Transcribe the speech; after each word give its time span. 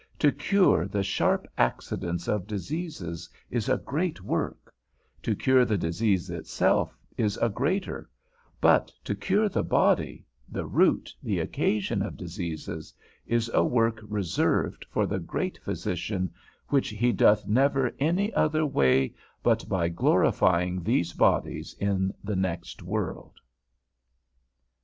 To 0.17 0.31
cure 0.31 0.87
the 0.87 1.03
sharp 1.03 1.45
accidents 1.59 2.27
of 2.27 2.47
diseases 2.47 3.29
is 3.51 3.69
a 3.69 3.77
great 3.77 4.19
work; 4.23 4.73
to 5.21 5.35
cure 5.35 5.63
the 5.63 5.77
disease 5.77 6.27
itself 6.31 6.97
is 7.17 7.37
a 7.37 7.49
greater; 7.49 8.09
but 8.59 8.91
to 9.03 9.13
cure 9.13 9.47
the 9.47 9.61
body, 9.61 10.25
the 10.49 10.65
root, 10.65 11.13
the 11.21 11.37
occasion 11.39 12.01
of 12.01 12.17
diseases, 12.17 12.95
is 13.27 13.51
a 13.53 13.63
work 13.63 13.99
reserved 14.07 14.87
for 14.89 15.05
the 15.05 15.19
great 15.19 15.59
physician, 15.59 16.31
which 16.69 16.89
he 16.89 17.11
doth 17.11 17.45
never 17.45 17.93
any 17.99 18.33
other 18.33 18.65
way 18.65 19.13
but 19.43 19.69
by 19.69 19.87
glorifying 19.87 20.81
these 20.81 21.13
bodies 21.13 21.75
in 21.79 22.11
the 22.23 22.35
next 22.35 22.81
world. 22.81 23.33